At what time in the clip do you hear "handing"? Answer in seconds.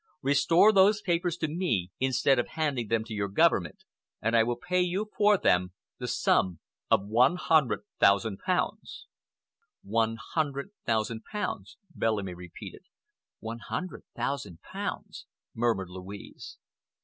2.47-2.87